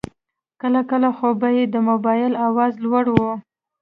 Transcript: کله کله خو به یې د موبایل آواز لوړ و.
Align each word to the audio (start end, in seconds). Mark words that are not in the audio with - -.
کله 0.61 0.81
کله 0.91 1.09
خو 1.17 1.27
به 1.41 1.49
یې 1.57 1.63
د 1.69 1.75
موبایل 1.89 2.33
آواز 2.47 2.73
لوړ 2.85 3.05
و. 3.11 3.17